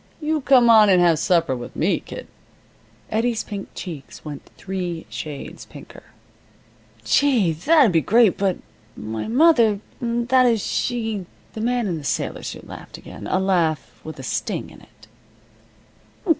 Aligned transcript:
"You 0.19 0.41
come 0.41 0.67
on 0.67 0.89
and 0.89 0.99
have 1.03 1.19
supper 1.19 1.55
with 1.55 1.75
me, 1.75 1.99
kid." 1.99 2.25
Eddie's 3.11 3.43
pink 3.43 3.69
cheeks 3.75 4.25
went 4.25 4.43
three 4.57 5.05
shades 5.09 5.65
pinker. 5.67 6.01
"Gee! 7.05 7.51
That'd 7.53 7.91
be 7.91 8.01
great. 8.01 8.35
But 8.35 8.57
my 8.97 9.27
mother 9.27 9.79
that 10.01 10.47
is 10.47 10.63
she" 10.65 11.27
The 11.53 11.61
man 11.61 11.85
in 11.85 11.99
the 11.99 12.03
sailor 12.03 12.41
suit 12.41 12.67
laughed 12.67 12.97
again 12.97 13.27
a 13.27 13.39
laugh 13.39 14.01
with 14.03 14.17
a 14.17 14.23
sting 14.23 14.71
in 14.71 14.81
it. 14.81 15.05